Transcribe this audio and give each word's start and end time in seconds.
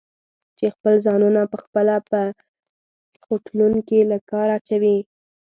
چې 0.57 0.65
خپل 0.75 0.93
ځانونه 1.05 1.41
پخپله 1.53 1.95
په 2.09 2.19
خوټلون 3.23 3.73
کې 3.87 3.99
له 4.11 4.17
کاره 4.29 4.53
اچوي؟ 4.59 4.97